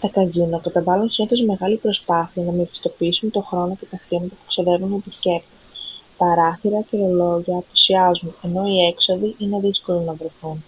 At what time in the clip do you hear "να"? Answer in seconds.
2.42-2.52, 10.00-10.12